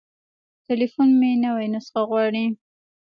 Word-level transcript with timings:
تليفون 0.67 1.09
مې 1.19 1.31
نوې 1.45 1.65
نسخه 1.73 2.01
غواړي. 2.09 2.45